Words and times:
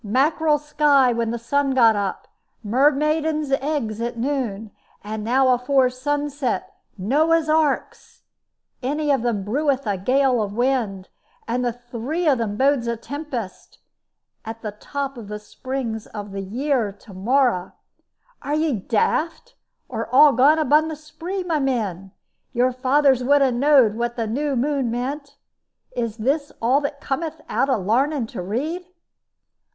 "Mackerel 0.03 0.57
sky 0.57 1.13
when 1.13 1.29
the 1.29 1.37
sun 1.37 1.75
got 1.75 1.95
up, 1.95 2.27
mermaiden's 2.65 3.51
eggs 3.61 4.01
at 4.01 4.17
noon, 4.17 4.71
and 5.03 5.23
now 5.23 5.49
afore 5.49 5.91
sunset 5.91 6.73
Noah's 6.97 7.47
Arks! 7.47 8.23
Any 8.81 9.11
of 9.11 9.21
them 9.21 9.43
breweth 9.43 9.85
a 9.85 9.99
gale 9.99 10.41
of 10.41 10.53
wind, 10.57 11.09
and 11.47 11.63
the 11.63 11.71
three 11.71 12.27
of 12.27 12.39
them 12.39 12.57
bodes 12.57 12.87
a 12.87 12.97
tempest. 12.97 13.77
And 14.43 14.57
the 14.63 14.71
top 14.71 15.19
of 15.19 15.27
the 15.27 15.37
springs 15.37 16.07
of 16.07 16.31
the 16.31 16.41
year 16.41 16.91
to 16.93 17.13
morrow. 17.13 17.73
Are 18.41 18.55
ye 18.55 18.73
daft, 18.73 19.53
or 19.87 20.07
all 20.07 20.33
gone 20.33 20.57
upon 20.57 20.87
the 20.87 20.95
spree, 20.95 21.43
my 21.43 21.59
men? 21.59 22.11
Your 22.53 22.71
fathers 22.71 23.23
would 23.23 23.43
'a 23.43 23.51
knowed 23.51 23.93
what 23.93 24.15
the 24.15 24.25
new 24.25 24.55
moon 24.55 24.89
meant. 24.89 25.35
Is 25.95 26.17
this 26.17 26.51
all 26.59 26.81
that 26.81 27.01
cometh 27.01 27.39
out 27.47 27.69
of 27.69 27.85
larning 27.85 28.25
to 28.29 28.41
read?" 28.41 28.87